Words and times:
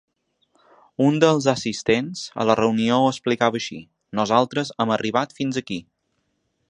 Un 1.07 1.19
dels 1.23 1.47
assistents 1.51 2.23
a 2.43 2.47
la 2.51 2.55
reunió 2.61 2.97
ho 3.03 3.11
explicava 3.11 3.61
així: 3.63 3.77
Nosaltres 4.21 4.73
hem 4.85 4.95
arribat 4.97 5.37
fins 5.43 5.61
aquí. 5.63 5.79